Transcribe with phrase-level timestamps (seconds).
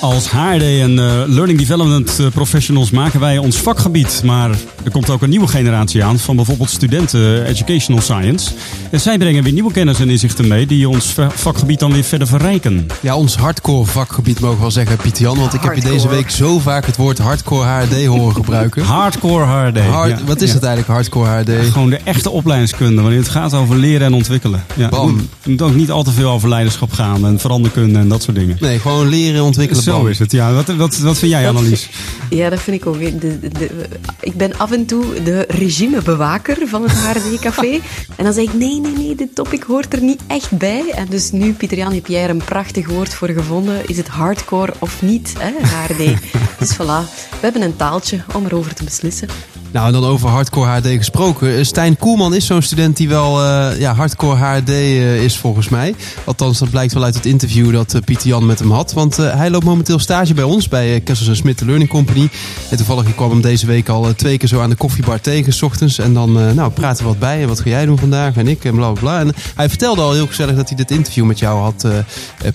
[0.00, 4.22] Als HRD en eh, Learning Development eh, Professionals maken wij ons vakgebied.
[4.24, 4.50] Maar
[4.84, 8.50] er komt ook een nieuwe generatie aan van bijvoorbeeld studenten eh, Educational Science.
[8.90, 12.04] En zij brengen weer nieuwe kennis en inzichten mee die ons va- vakgebied dan weer
[12.04, 12.86] verder verrijken.
[13.00, 15.38] Ja, ons hardcore vakgebied mogen we wel zeggen, Pieter Jan.
[15.38, 18.84] Want ik heb je deze week zo vaak het woord hardcore HRD horen gebruiken.
[19.00, 19.78] Hardcore HRD.
[19.80, 20.24] Hard, ja.
[20.26, 20.54] wat is Ja.
[20.54, 21.72] het eigenlijk, hardcore HRD?
[21.72, 24.64] Gewoon de echte opleidingskunde, wanneer het gaat over leren en ontwikkelen.
[24.76, 25.10] Ja, Bam.
[25.10, 28.22] moet- het moet ook niet al te veel over leiderschap gaan en veranderkunde en dat
[28.22, 28.56] soort dingen.
[28.60, 30.52] Nee, gewoon leren, ontwikkelen, Zo is het, ja.
[30.52, 31.88] Wat, wat, wat vind jij, Annelies?
[32.30, 32.98] Ja, dat vind ik ook.
[32.98, 33.88] De, de, de-
[34.20, 37.70] ik ben af en toe de regimebewaker van het HRD-café.
[38.16, 40.90] en dan zeg ik, nee, nee, nee, dit topic hoort er niet echt bij.
[40.94, 43.86] En dus nu, Pieter-Jan, heb jij er een prachtig woord voor gevonden.
[43.88, 46.18] Is het hardcore of niet, hè, HRD?
[46.58, 49.28] dus voilà, we hebben een taaltje om erover te beslissen.
[49.72, 51.56] Nou, en dan over hardcore HRD gesproken.
[51.56, 55.68] Eh, Stijn Koelman is zo'n student die wel eh, ja, hardcore HRD eh, is volgens
[55.68, 55.94] mij.
[56.24, 58.92] Althans, dat blijkt wel uit het interview dat eh, Pieter Jan met hem had.
[58.92, 62.28] Want hij loopt momenteel stage bij ons, bij uh, Kessels Smit de Learning Company.
[62.70, 65.52] En toevallig ik kwam hem deze week al twee keer zo aan de koffiebar tegen,
[65.52, 65.98] s ochtends.
[65.98, 67.42] En dan nou, praten we wat bij.
[67.42, 68.36] En wat ga jij doen vandaag?
[68.36, 69.20] En ik en bla bla bla.
[69.20, 71.86] En hij vertelde al heel gezellig dat hij dit interview met jou had,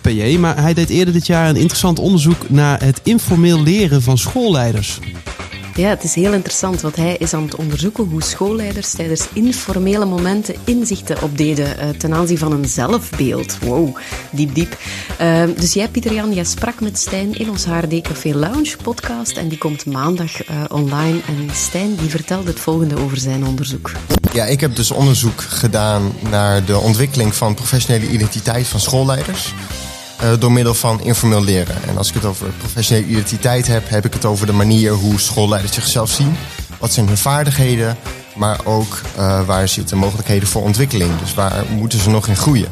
[0.02, 0.38] PJ.
[0.38, 5.00] Maar hij deed eerder dit jaar een interessant onderzoek naar het informeel leren van schoolleiders.
[5.78, 10.06] Ja, het is heel interessant, want hij is aan het onderzoeken hoe schoolleiders tijdens informele
[10.06, 13.60] momenten inzichten opdeden eh, ten aanzien van een zelfbeeld.
[13.60, 13.98] Wow,
[14.32, 14.78] diep, diep.
[15.18, 19.48] Ehm, dus jij, Pieter-Jan, jij sprak met Stijn in ons HRD Café Lounge podcast en
[19.48, 21.20] die komt maandag eh, online.
[21.28, 23.92] En Stijn die vertelde het volgende over zijn onderzoek.
[24.34, 29.54] Ja, ik heb dus onderzoek gedaan naar de ontwikkeling van professionele identiteit van schoolleiders.
[30.26, 31.76] Eh, door middel van informeel leren.
[31.88, 35.20] En als ik het over professionele identiteit heb, heb ik het over de manier hoe
[35.20, 36.36] schoolleiders zichzelf zien.
[36.80, 37.98] Wat zijn hun vaardigheden,
[38.36, 41.20] maar ook eh, waar zitten mogelijkheden voor ontwikkeling.
[41.20, 42.68] Dus waar moeten ze nog in groeien.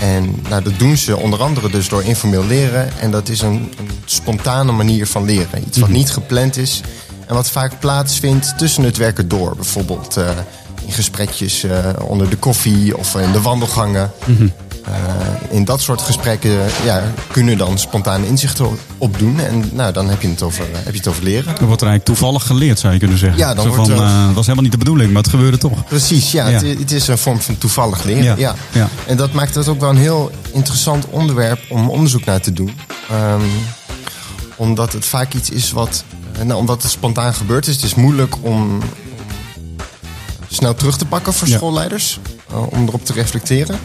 [0.00, 2.98] En nou, dat doen ze onder andere dus door informeel leren.
[2.98, 5.64] En dat is een, een spontane manier van leren.
[5.66, 6.80] Iets wat niet gepland is
[7.26, 9.56] en wat vaak plaatsvindt tussen het werken door.
[9.56, 10.28] Bijvoorbeeld eh,
[10.86, 11.66] in gesprekjes
[11.98, 14.10] onder de koffie of in de wandelgangen.
[14.26, 14.36] Eh,
[15.50, 17.02] in dat soort gesprekken ja,
[17.32, 18.66] kunnen dan spontane inzichten
[18.98, 19.40] opdoen.
[19.40, 21.56] En nou, dan heb je het over, heb je het over leren.
[21.58, 23.38] Er wordt er eigenlijk toevallig geleerd, zou je kunnen zeggen.
[23.38, 25.58] Ja, dan Zo wordt van, er- eh, was helemaal niet de bedoeling, maar het gebeurde
[25.58, 25.84] toch.
[25.84, 26.48] Precies, ja.
[26.48, 26.62] Ja.
[26.62, 28.24] Het, het is een vorm van toevallig leren.
[28.24, 28.54] Ja, Ja.
[28.72, 28.88] ja.
[29.06, 32.72] En dat maakt het ook wel een heel interessant onderwerp om onderzoek naar te doen.
[33.10, 33.40] Ehm,
[34.56, 36.04] omdat het vaak iets is wat.
[36.38, 37.74] eh, Nou, omdat het spontaan gebeurt is.
[37.74, 38.78] Het is moeilijk om,
[40.48, 42.18] snel terug te pakken voor schoolleiders.
[42.50, 43.78] eh, om erop te reflecteren.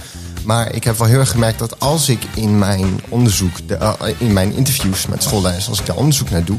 [0.50, 3.94] Maar ik heb wel heel erg gemerkt dat als ik in mijn onderzoek, de, eh,
[4.18, 6.58] in mijn interviews met schoolleiders, als ik daar onderzoek naar doe,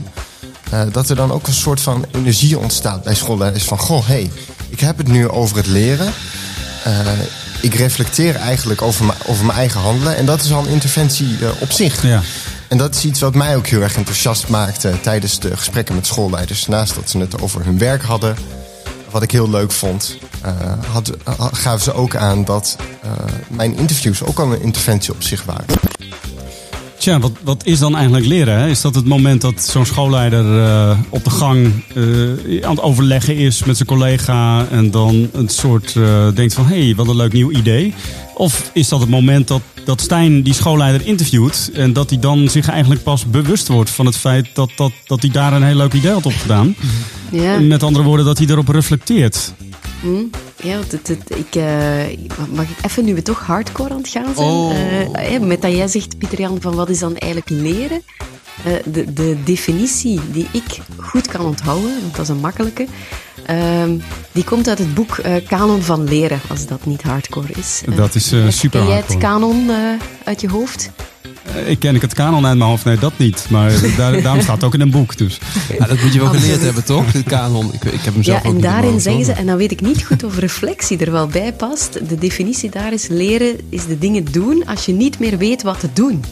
[0.71, 3.65] eh, dat er dan ook een soort van energie ontstaat bij schoolleiders.
[3.65, 4.31] Van, goh, hé, hey,
[4.69, 6.13] ik heb het nu over het leren.
[6.85, 6.93] Eh,
[7.61, 10.17] ik reflecteer eigenlijk over, mijn- over mijn eigen handelen.
[10.17, 12.03] En dat is al een interventie op zich.
[12.03, 12.23] Ja.
[12.69, 16.07] En dat is iets wat mij ook heel erg enthousiast maakte tijdens de gesprekken met
[16.07, 16.67] schoolleiders.
[16.67, 18.37] Naast dat ze het over hun werk hadden,
[19.11, 20.17] wat ik heel leuk vond,
[20.93, 23.11] had, ha- gaven ze ook aan dat eh,
[23.49, 25.65] mijn interviews ook al een interventie op zich waren.
[26.99, 28.59] Tja, wat, wat is dan eigenlijk leren?
[28.59, 28.69] Hè?
[28.69, 33.37] Is dat het moment dat zo'n schoolleider eh, op de gang eh, aan het overleggen
[33.37, 37.17] is met zijn collega en dan een soort eh, denkt van hé, hey, wat een
[37.17, 37.95] leuk nieuw idee?
[38.35, 42.49] Of is dat het moment dat, dat Stijn die schoolleider interviewt en dat hij dan
[42.49, 45.77] zich eigenlijk pas bewust wordt van het feit dat, dat, dat hij daar een heel
[45.77, 46.75] leuk idee had opgedaan?
[47.31, 47.59] Ja.
[47.59, 49.53] Met andere woorden, dat hij erop reflecteert.
[50.63, 52.05] Ja, het, het- ik, eh,
[52.53, 54.73] mag ik even, nu we toch hardcore aan het gaan zijn, Oh.
[54.73, 58.03] eh, eh, met dat jij zegt, Pieter-Jan, van wat is dan eigenlijk leren?
[58.93, 62.87] De, de definitie die ik goed kan onthouden, want dat is een makkelijke,
[63.47, 63.99] ehm,
[64.33, 67.83] die komt uit het boek Kanon van Leren, als dat niet hardcore is.
[67.97, 69.19] Dat is, super Ken jij het hardcore.
[69.19, 69.71] kanon
[70.25, 70.91] uit je hoofd?
[71.55, 73.47] Eh, Ik ken ik het kanon uit mijn hoofd, nee dat niet.
[73.51, 75.17] Maar daar, daarom staat het ook in een boek.
[75.17, 75.39] Dus.
[75.79, 77.13] Ja, dat moet je wel geleerd hebben, toch?
[77.13, 77.71] De kanon.
[77.73, 79.81] Ik, ik heb hem zelf Ja, ook en daarin zeggen ze, en dan weet ik
[79.81, 82.09] niet goed of reflectie er wel bij past.
[82.09, 85.81] De definitie daar is leren is de dingen doen als je niet meer weet wat
[85.81, 86.25] te doen.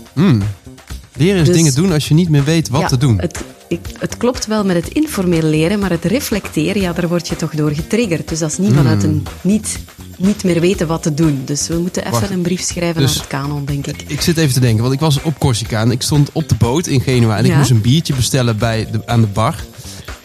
[1.19, 3.21] Leren is dus- dingen doen als je niet meer weet wat Ja, te doen.
[3.21, 7.29] Het, ik, het klopt wel met het informeel leren, maar het reflecteren, ja, daar word
[7.29, 8.29] je toch door getriggerd.
[8.29, 9.79] Dus dat is niet vanuit een niet,
[10.17, 11.43] niet meer weten wat te doen.
[11.45, 12.31] Dus we moeten even Wacht.
[12.31, 14.03] een brief schrijven Dus- naar het kanon, denk ik.
[14.07, 16.55] Ik zit even te denken, want ik was op Corsica en ik stond op de
[16.55, 19.55] boot in Genua en ik moest een biertje bestellen bij de, aan de bar.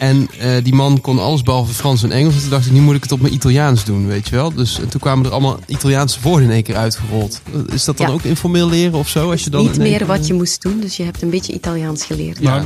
[0.04, 2.34] En eh, die man kon alles behalve Frans en Engels.
[2.34, 4.52] En toen dacht ik, nu moet ik het op mijn Italiaans doen, weet je wel.
[4.54, 7.40] Dus en toen kwamen er allemaal Italiaanse woorden in één keer uitgerold.
[7.72, 8.12] Is dat dan Ja.
[8.12, 9.30] ook informeel leren of zo?
[9.30, 11.52] Als je dan Niet meer keer- wat je moest doen, dus je hebt een beetje
[11.52, 12.40] Italiaans geleerd.
[12.42, 12.64] Maar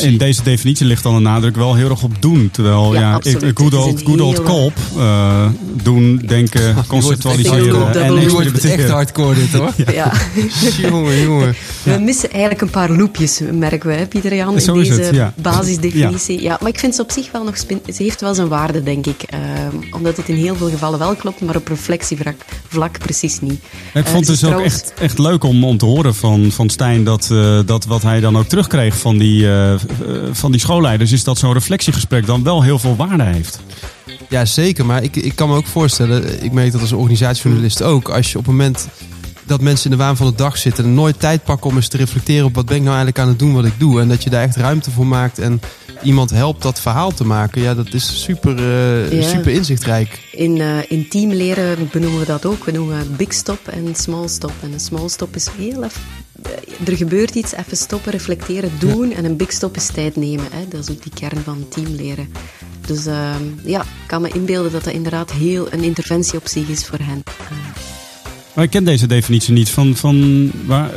[0.00, 2.48] in deze definitie ligt dan de nadruk wel heel erg op doen.
[2.52, 3.58] Terwijl Ja, ja, absoluut.
[3.58, 5.46] good old, good old eh,
[5.82, 9.72] doen, denken, conceptualiseren en Nu wordt het echt hardcore dit hoor.
[9.94, 10.12] Ja.
[10.90, 11.54] jongen, jongen.
[11.82, 15.32] We missen eigenlijk een paar loopjes, merken we, hè, Pieter Jan, in deze het, ja.
[15.42, 16.42] basisdefinitie.
[16.42, 16.58] Ja.
[16.60, 17.56] maar ik vind ze op zich wel nog...
[17.56, 19.22] spin- Ze heeft wel zijn waarde, denk ik.
[19.22, 22.34] ehm, omdat het in heel veel gevallen wel klopt, maar op reflectievlak
[22.68, 23.52] vlak precies niet.
[23.94, 26.68] Ik Eh, vond het dus ook echt, echt leuk om, om te horen van, van
[26.68, 29.78] Stijn dat, eh, dat wat hij dan ook terugkreeg van die, eh, eh,
[30.32, 33.60] van die schoolleiders, is dat zo'n reflectiegesprek dan wel heel veel waarde heeft.
[34.28, 34.86] Ja, zeker.
[34.86, 38.38] Maar ik, ik kan me ook voorstellen, ik merk dat als organisatiejournalist ook, als je
[38.38, 38.88] op het moment
[39.46, 41.88] dat mensen in de waan van de dag zitten en nooit tijd pakken om eens
[41.88, 44.00] te reflecteren op wat ben ik nou eigenlijk aan het doen wat ik doe.
[44.00, 45.60] En dat je daar echt ruimte voor maakt en
[46.02, 47.62] iemand helpt dat verhaal te maken.
[47.62, 49.28] Ja, dat is super, eh, Ja.
[49.28, 50.20] super inzichtrijk.
[50.32, 52.64] In, eh in teamleren benoemen we dat ook.
[52.64, 54.52] We noemen big stop en small stop.
[54.62, 56.00] En een small stop is heel even...
[56.42, 59.12] eh, Er gebeurt iets, even stoppen, reflecteren, doen.
[59.12, 60.46] En een big stop is tijd nemen.
[60.52, 60.68] Hè.
[60.68, 62.28] Dat is ook die kern van teamleren.
[62.86, 66.68] Dus ehm, ja, ik kan me inbeelden dat dat inderdaad heel een interventie op zich
[66.68, 67.22] is voor hen.
[68.54, 69.68] Maar ik ken deze definitie niet.
[69.68, 70.90] Van, van waar,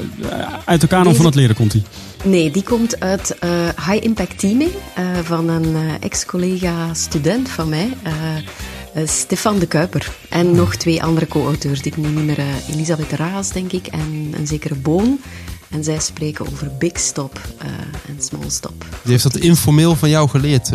[0.66, 1.84] uit de kanon Deze- van het leren komt die.
[2.26, 3.50] Nee, die komt uit eh,
[3.88, 7.98] High Impact Teaming eh, van een eh, ex-collega student van mij,
[9.06, 10.12] Stefan de Kuiper.
[10.30, 12.46] En nog twee andere co-auteurs die ik nu niet meer...
[12.70, 15.20] Elisabeth Raas, denk ik, en een zekere Boon.
[15.70, 17.42] En zij spreken over big stop
[18.08, 18.86] en small stop.
[19.02, 20.72] Die heeft dat informeel van jou geleerd.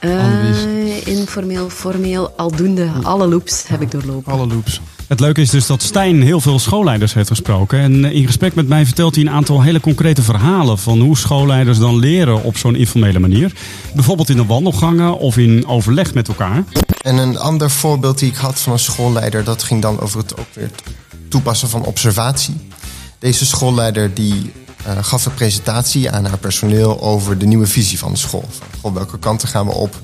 [0.00, 1.04] Annelies.
[1.04, 4.32] Informeel, formeel, aldoende, alle loops heb ik doorlopen.
[4.32, 4.80] alle loops.
[5.06, 7.78] Het leuke is dus dat Stijn heel veel schoolleiders heeft gesproken.
[7.78, 11.16] En eh, in gesprek met mij vertelt hij een aantal hele concrete verhalen van hoe
[11.16, 13.52] schoolleiders dan leren op zo'n informele manier.
[13.94, 16.64] Bijvoorbeeld in de wandelgangen of in overleg met elkaar.
[17.00, 20.38] En een ander voorbeeld die ik had van een schoolleider, dat ging dan over het
[20.38, 20.70] ook weer
[21.28, 22.54] toepassen van observatie.
[23.18, 24.52] Deze schoolleider die
[24.84, 28.44] eh, gaf een presentatie aan haar personeel over de nieuwe visie van de school.
[28.80, 30.00] Van, welke kanten gaan we op?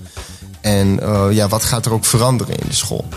[0.60, 3.08] En eh, ja, wat gaat er ook veranderen in de school?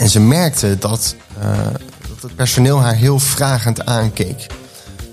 [0.00, 1.58] En ze merkte dat, eh,
[2.08, 4.46] dat het personeel haar heel vragend aankeek.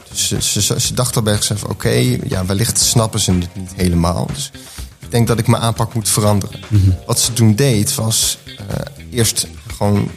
[0.09, 3.71] Dus ze, ze, ze dacht al bij zichzelf, oké, ja, wellicht snappen ze het niet
[3.75, 4.27] helemaal.
[4.33, 4.51] Dus
[4.99, 6.59] ik denk dat ik mijn aanpak moet veranderen.
[7.05, 8.55] Wat ze toen deed was eh,
[9.11, 10.11] eerst gewoon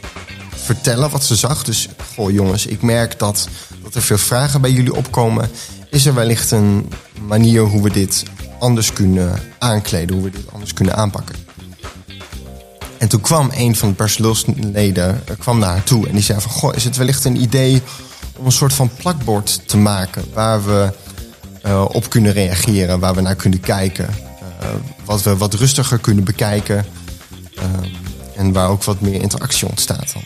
[0.55, 1.63] vertellen wat ze zag.
[1.63, 3.47] Dus, goh jongens, ik merk dat,
[3.83, 5.49] dat er veel vragen bij jullie opkomen.
[5.89, 6.89] Is er wellicht een
[7.27, 8.23] manier hoe we dit
[8.59, 11.35] anders kunnen aankleden, hoe we dit anders kunnen aanpakken?
[13.01, 16.41] En toen kwam een van de personeelsleden eh, kwam naar haar toe en die zei
[16.41, 16.51] van...
[16.51, 17.81] Goh, is het wellicht een idee
[18.37, 20.23] om een soort van plakbord te maken...
[20.33, 20.93] waar we
[21.61, 24.09] eh, op kunnen reageren, waar we naar kunnen kijken.
[24.59, 24.67] eh,
[25.05, 26.85] wat we wat rustiger kunnen bekijken.
[28.35, 30.23] en waar ook wat meer interactie ontstaat dan.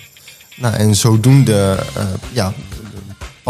[0.55, 1.83] Nou, en zodoende
[2.31, 2.53] ja,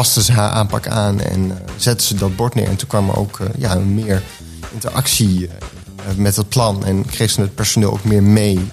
[0.04, 2.68] ze haar aanpak aan en zette ze dat bord neer.
[2.68, 4.24] En toen kwam er ook ja, meer
[4.74, 5.50] interactie
[6.16, 6.86] met het plan.
[6.86, 8.72] En kreeg ze het personeel ook meer mee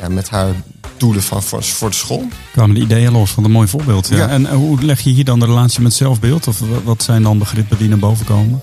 [0.00, 0.54] ja, met haar
[0.96, 2.28] doelen van, voor, voor de school.
[2.52, 4.08] Kwamen de ideeën los van een mooi voorbeeld.
[4.08, 4.16] Ja.
[4.16, 4.28] Ja.
[4.28, 6.46] En hoe leg je hier dan de relatie met zelfbeeld?
[6.46, 8.62] Of wa- wat zijn dan begrippen die naar boven komen?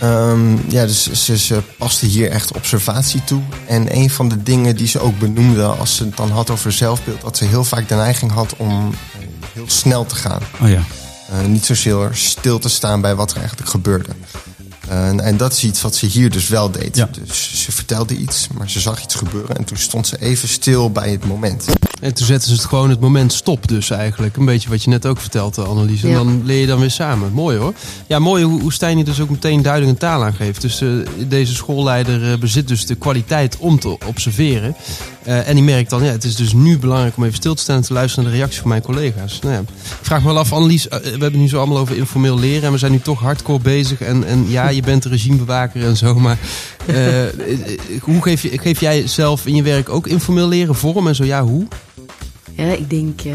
[0.00, 3.40] Ehm, ja, dus ze, ze paste hier echt observatie toe.
[3.66, 6.72] En een van de dingen die ze ook benoemde als ze het dan had over
[6.72, 10.40] zelfbeeld, dat ze heel vaak de neiging had om eh, heel snel te gaan.
[10.62, 10.82] Oh ja.
[11.30, 14.08] Eh, niet zozeer stil te staan bij wat er eigenlijk gebeurde.
[14.88, 16.96] En, en dat is iets wat ze hier dus wel deed.
[16.96, 17.08] Ja.
[17.24, 20.90] Dus ze vertelde iets, maar ze zag iets gebeuren en toen stond ze even stil
[20.90, 21.64] bij het moment.
[22.00, 24.36] En toen zetten ze het gewoon het moment stop dus eigenlijk.
[24.36, 26.02] Een beetje wat je net ook vertelde, Annelies.
[26.02, 26.14] En Ja.
[26.14, 27.32] dan leer je dan weer samen.
[27.32, 27.72] Mooi hoor.
[28.06, 30.60] Ja, mooi hoe, hoe Stijn hier dus ook meteen duidelijk een taal aan geeft.
[30.60, 30.88] Dus eh,
[31.28, 34.76] deze schoolleider eh, bezit dus de kwaliteit om te observeren.
[35.22, 37.62] Eh, en die merkt dan, ja, het is dus nu belangrijk om even stil te
[37.62, 39.38] staan en te luisteren naar de reactie van mijn collega's.
[39.42, 39.66] Nou ja, ik
[40.02, 42.62] vraag me wel af, Annelies, eh, we hebben nu zo allemaal over informeel leren.
[42.62, 44.00] En we zijn nu toch hardcore bezig.
[44.00, 46.14] En, en ja, je bent de regimebewaker en zo.
[46.14, 46.73] Maar eh, eh,
[48.00, 51.06] hoe geef, je, geef jij zelf in je werk ook informeel leren vorm?
[51.08, 51.66] En zo ja, hoe?
[52.52, 53.32] Ja, ik denk eh,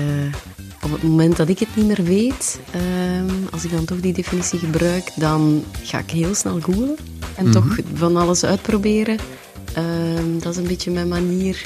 [0.84, 4.14] op het moment dat ik het niet meer weet, ehm, als ik dan toch die
[4.14, 6.96] definitie gebruik, dan ga ik heel snel googlen
[7.36, 9.18] en toch van alles uitproberen.
[9.74, 11.62] Ehm, dat is een beetje mijn manier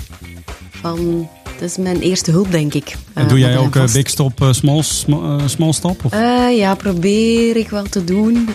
[0.70, 1.30] van.
[1.60, 2.96] Dat is mijn eerste hulp, denk ik.
[3.14, 6.06] En Eh, doe jij ook eh, vast- big stop, eh, small, sm- eh, small stop?
[6.06, 6.12] Of?
[6.12, 8.50] Eh, ja, probeer ik wel te doen.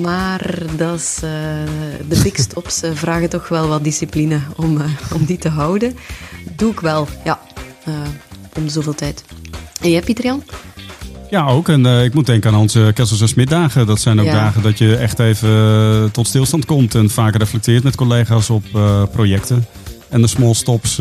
[0.00, 1.30] Maar dat is, eh,
[2.08, 5.96] de big stops eh, vragen toch wel wat discipline om, eh, om die te houden.
[6.56, 7.40] Doe ik wel, ja.
[8.56, 9.24] om zoveel tijd.
[9.80, 10.42] En jij, Pieter Jan?
[11.30, 11.68] Ja, ook.
[11.68, 13.86] En ik moet denken aan onze Kessels en Smit dagen.
[13.86, 14.32] Dat zijn ook Ja.
[14.32, 18.64] dagen dat je echt even tot stilstand komt en vaak reflecteert met collega's op
[19.12, 19.66] projecten.
[20.08, 20.96] En de small stops.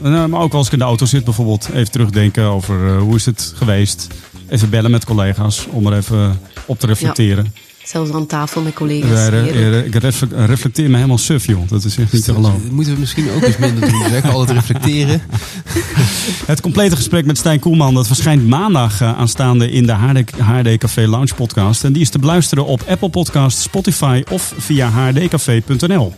[0.00, 3.52] maar ook als ik in de auto zit bijvoorbeeld, even terugdenken over hoe is het
[3.56, 4.06] geweest.
[4.48, 7.52] Even bellen met collega's om er even op te reflecteren.
[7.84, 9.28] Zelfs aan tafel met collega's.
[9.28, 11.68] Re- ik refle- reflecteer me helemaal suf, joh.
[11.68, 12.62] Dat is echt niet te geloven.
[12.62, 14.02] Dat moeten we misschien ook eens minder doen.
[14.10, 14.24] Zeg.
[14.32, 15.22] Altijd reflecteren.
[16.46, 20.78] Het complete gesprek met Stijn Koelman dat verschijnt maandag eh, aanstaande in de HRD, HRD
[20.78, 21.84] Café Lounge podcast.
[21.84, 26.14] En die is te beluisteren op Apple Podcasts, Spotify of via hrdcafé.nl.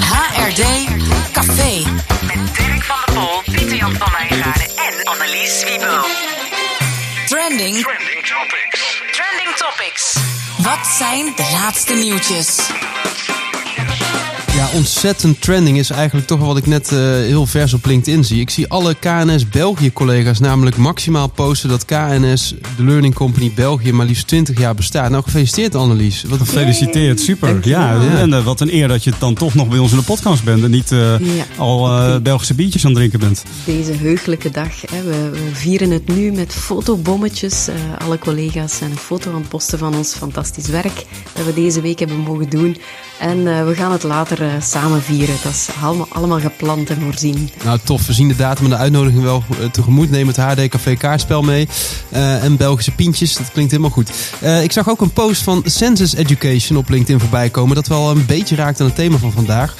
[0.00, 0.62] HRD
[1.32, 1.82] Café.
[2.26, 6.04] Met Dirk van der Pol, Pieter Jan van Wijngaarden en Annelies Wiebel.
[7.26, 7.74] Trending.
[7.84, 9.02] Trending Topics.
[9.56, 10.16] Topics.
[10.58, 12.56] Wat zijn de laatste nieuwtjes?
[14.74, 18.40] Ontzettend trending is eigenlijk toch wel wat ik net eh, heel vers op LinkedIn zie.
[18.40, 23.92] Ik zie alle KNS België collega's namelijk maximaal posten dat KNS, de Learning Company België,
[23.92, 25.10] maar liefst 20 jaar bestaat.
[25.10, 26.22] Nou, gefeliciteerd Annelies.
[26.28, 27.58] Wat Gefeliciteerd, super.
[27.62, 28.18] Ja, Ja.
[28.18, 30.44] en eh, wat een eer dat je dan toch nog bij ons in de podcast
[30.44, 31.44] bent en niet eh, Ja.
[31.56, 33.42] al eh, Belgische biertjes aan het drinken bent.
[33.64, 34.80] Deze heugelijke dag.
[34.90, 35.02] Hè.
[35.02, 37.68] We, we vieren het nu met fotobommetjes.
[37.68, 37.74] Eh,
[38.06, 41.80] alle collega's zijn een foto aan het posten van ons fantastisch werk dat we deze
[41.80, 42.76] week hebben mogen doen.
[43.20, 45.34] En eh, we gaan het later samen vieren.
[45.42, 47.50] Dat is allemaal, allemaal gepland en voorzien.
[47.64, 48.06] Nou, tof.
[48.06, 50.10] We zien de datum en de uitnodiging wel eh, tegemoet.
[50.10, 51.68] Neem het HD Café kaartspel mee.
[52.08, 53.34] Eh, en Belgische pintjes.
[53.36, 54.10] Dat klinkt helemaal goed.
[54.40, 57.74] Eh, ik zag ook een post van Census Education op LinkedIn voorbij komen.
[57.74, 59.74] Dat wel een beetje raakt aan het thema van vandaag.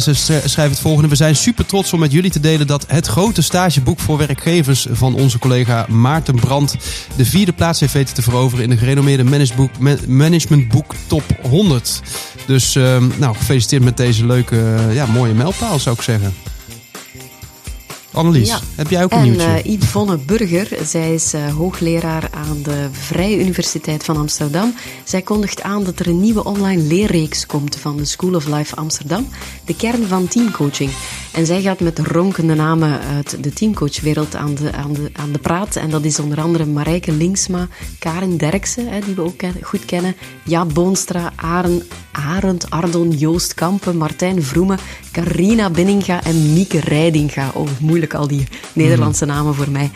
[0.00, 1.08] Ze sch- schrijven het volgende.
[1.08, 4.86] We zijn super trots om met jullie te delen dat het grote stageboek voor werkgevers
[4.92, 6.76] van onze collega Maarten Brandt
[7.16, 12.00] de vierde plaats heeft weten te veroveren in de gerenommeerde managementboek, ma- managementboek Top 100.
[12.46, 16.34] Dus eh, nou, gefeliciteerd met deze leuke, eh, ja, mooie mijlpaal zou ik zeggen.
[18.12, 18.60] Annelies, Ja.
[18.74, 19.46] heb jij ook een En nieuwtje?
[19.46, 24.74] eh, Yvonne Burger, zij is eh, hoogleraar aan de Vrije Universiteit van Amsterdam.
[25.04, 28.76] Zij kondigt aan dat er een nieuwe online leerreeks komt van de School of Life
[28.76, 29.28] Amsterdam,
[29.64, 30.90] de kern van teamcoaching.
[31.32, 35.38] En zij gaat met ronkende namen uit de teamcoachwereld aan de, aan, de, aan de
[35.38, 35.76] praat.
[35.76, 37.68] En dat is onder andere Marijke Linksma,
[37.98, 41.82] Karin Derksen, hè, die we ook goed kennen, Jaap Boonstra, Aren,
[42.12, 44.78] Arend Ardon, Joost Kampen, Martijn Vroemen,
[45.12, 47.50] Carina Binninga en Mieke Rijdinga.
[47.54, 49.90] Oh, moeilijk al die Nederlandse namen voor mij.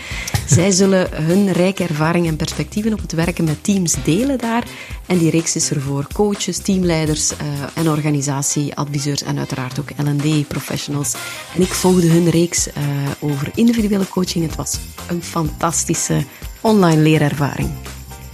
[0.47, 4.64] Zij zullen hun rijke ervaring en perspectieven op het werken met teams delen daar.
[5.07, 11.14] En die reeks is er voor coaches, teamleiders eh, en organisatieadviseurs en uiteraard ook L&D-professionals.
[11.54, 12.83] En ik volgde hun reeks eh,
[13.21, 14.47] over individuele coaching.
[14.47, 14.78] Het was
[15.09, 16.25] een fantastische
[16.61, 17.71] online leerervaring.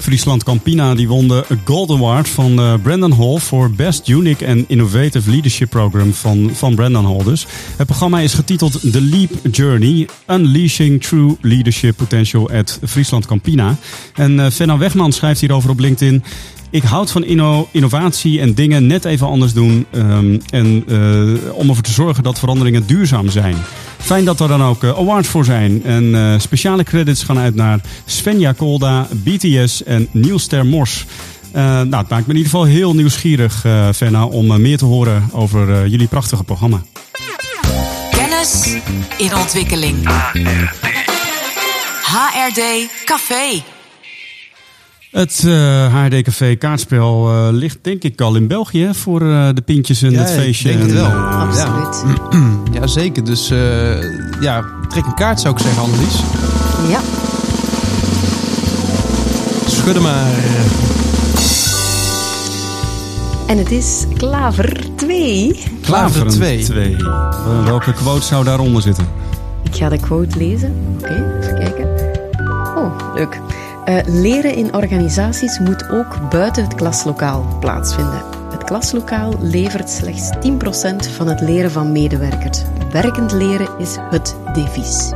[0.00, 4.64] Friesland Campina die won de Gold Award van eh, Brandon Hall voor Best Unique and
[4.66, 7.46] Innovative Leadership Program van, van Brandon Hall dus.
[7.76, 13.76] Het programma is getiteld The Leap Journey, Unleashing True Leadership Potential at Friesland Campina.
[14.14, 16.22] En uh, Wegman schrijft hierover op LinkedIn.
[16.70, 19.86] Ik houd van inno innovatie en dingen net even anders doen.
[19.94, 23.56] Um, en uh, om ervoor te zorgen dat veranderingen duurzaam zijn.
[23.98, 25.84] Fijn dat er dan ook uh, awards voor zijn.
[25.84, 31.06] En uh, speciale credits gaan uit naar Svenja Kolda, BTS en Niels Ter Mors.
[31.52, 35.86] nou, het maakt me in ieder geval heel nieuwsgierig, Fenna, om meer te horen over
[35.88, 36.82] jullie prachtige programma.
[38.10, 38.76] Kennis
[39.18, 40.08] in ontwikkeling.
[42.02, 43.62] HRD Café.
[45.10, 50.02] Het uh, kaartspel uh, ligt denk ik al in België hè, voor uh, de pintjes
[50.02, 50.70] en ja, het feestje.
[50.70, 51.20] Ik denk en, het wel.
[51.20, 52.04] Absoluut.
[52.72, 53.24] Ja, ja zeker.
[53.24, 53.48] Dus
[54.40, 56.20] ja, trek een kaart zou ik zeggen, Annelies.
[56.88, 57.00] Ja.
[59.66, 60.34] Schudden maar.
[63.46, 65.62] En het is Klaver 2.
[65.82, 66.64] Klaver 2.
[66.64, 66.96] 2.
[67.64, 69.08] Welke quote zou daaronder zitten?
[69.62, 70.74] Ik ga de quote lezen.
[70.94, 71.88] Oké, okay, even kijken.
[72.76, 73.40] Oh, leuk.
[73.90, 78.22] Uh, leren in organisaties moet ook buiten het klaslokaal plaatsvinden.
[78.50, 82.62] Het klaslokaal levert slechts 10% van het leren van medewerkers.
[82.92, 85.12] Werkend leren is het devies.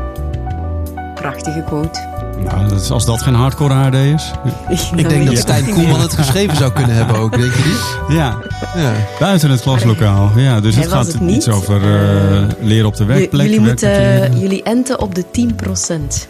[1.14, 2.12] Prachtige quote.
[2.38, 4.32] Nou, dat is, als dat geen hardcore HRD is.
[4.96, 8.16] Ik denk dat Stijn Koelman het geschreven zou kunnen hebben ook, denk je niet?
[8.16, 8.38] Ja,
[8.74, 8.92] ja.
[9.18, 10.30] buiten het klaslokaal.
[10.36, 13.46] Ja, dus Hij het gaat het iets over uh, leren op de werkplek.
[13.46, 16.28] Jullie, moeten, uh, jullie enten op de 10%.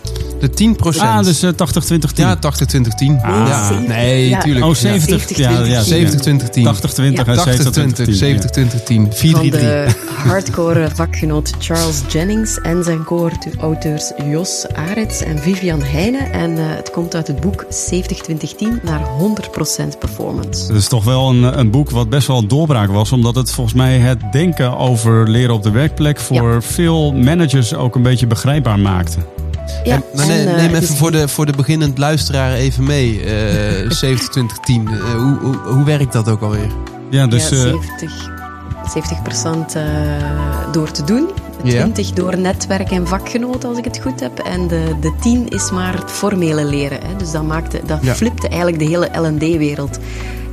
[0.51, 0.99] De 10%?
[0.99, 2.27] Ah, dus uh, 80, 20, 10.
[2.27, 3.21] Ja, 80, 20, 10.
[3.23, 3.49] Ah.
[3.49, 3.79] Ja.
[3.87, 4.41] Nee, ja.
[4.41, 4.67] tuurlijk.
[4.67, 6.65] Oh, 70, 70 ja, ja, 70, 20, 10.
[6.65, 9.13] 80, 20 en 80, 70, 20, 70, 20, 10.
[9.13, 9.63] 4, Van 3, 3.
[9.63, 9.87] de
[10.25, 16.33] hardcore vakgenoot Charles Jennings en zijn co-auteurs Jos Arets en Vivian Heijnen.
[16.33, 17.69] En uh, het komt uit het boek 70-20-10
[18.83, 20.67] naar 100% performance.
[20.67, 23.51] Het is toch wel een, een boek wat best wel een doorbraak was, omdat het
[23.51, 26.61] volgens mij het denken over leren op de werkplek voor ja.
[26.61, 29.19] veel managers ook een beetje begrijpbaar maakte.
[29.85, 33.21] Ja, En- maar eh, neem even dus- voor de, voor de beginnend luisteraar even mee.
[33.25, 34.89] Eh 70, 20, 10.
[34.89, 36.71] Eh, hoe, hoe, hoe werkt dat ook alweer?
[37.11, 38.31] Ja, dus ja, eh, 70,
[38.93, 39.83] 70% eh,
[40.73, 41.29] door te doen.
[41.63, 41.81] Ja.
[41.83, 44.39] 20 door netwerk en vakgenoten, als ik het goed heb.
[44.39, 46.99] En de, de 10 is maar het formele leren.
[47.07, 47.17] Hè.
[47.17, 48.15] Dus dat, maakte, dat Ja.
[48.15, 49.99] flipte eigenlijk de hele L&D-wereld.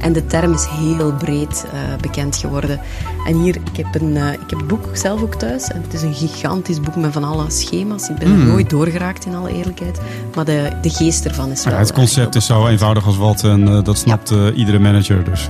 [0.02, 2.80] En de term is heel breed eh, bekend geworden.
[3.28, 5.68] En hier, ik heb, een, eh, ik heb het boek zelf ook thuis.
[5.68, 8.10] En het is een gigantisch boek met van alle schema's.
[8.10, 8.42] Ik ben Hmm.
[8.42, 10.00] er nooit doorgeraakt, in alle eerlijkheid.
[10.36, 11.74] Maar de, de geest ervan is wel...
[11.74, 15.24] ja, het eh, concept is zo eenvoudig als wat en dat snapt iedere manager.
[15.24, 15.48] Dus,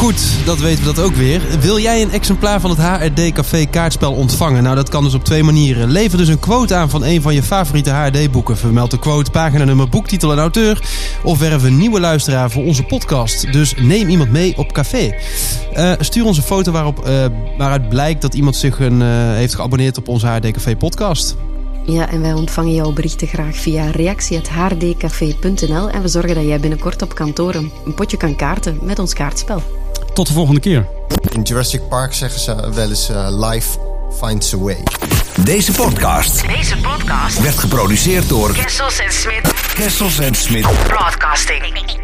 [0.00, 1.42] Goed, dat weten we dat ook weer.
[1.60, 4.62] Wil jij een exemplaar van het HRD Café kaartspel ontvangen?
[4.62, 5.90] Nou, dat kan dus op twee manieren.
[5.90, 8.56] Lever dus een quote aan van een van je favoriete HRD-boeken.
[8.56, 10.82] Vermeld de quote, paginanummer, boektitel en auteur.
[11.22, 13.52] Of werf een nieuwe luisteraar voor onze podcast.
[13.52, 15.14] Dus neem iemand mee op café.
[15.72, 17.24] Eh, stuur ons een foto waarop, eh,
[17.58, 21.36] waaruit blijkt dat iemand zich een, eh, heeft geabonneerd op onze HRD Café podcast.
[21.86, 27.02] Ja, en wij ontvangen jouw berichten graag via reactie.hrdcafé.nl en we zorgen dat jij binnenkort
[27.02, 29.62] op kantoor een een potje kan kaarten met ons kaartspel.
[30.20, 30.86] Tot de volgende keer.
[31.30, 33.78] In Jurassic Park zeggen ze wel eens eh, life
[34.22, 34.82] finds a way.
[35.44, 40.66] Deze podcast Deze podcast werd geproduceerd door Kessels en Smit Kessels en Smit.
[40.86, 41.99] Broadcasting.